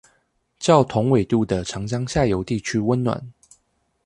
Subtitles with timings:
[0.57, 3.31] 較同緯度的長江下游地區溫暖